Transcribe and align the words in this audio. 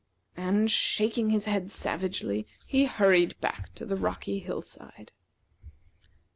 And, 0.35 0.71
shaking 0.71 1.29
his 1.29 1.45
head 1.45 1.69
savagely, 1.71 2.47
he 2.65 2.85
hurried 2.85 3.39
back 3.39 3.71
to 3.75 3.85
the 3.85 3.95
rocky 3.95 4.39
hill 4.39 4.63
side. 4.63 5.11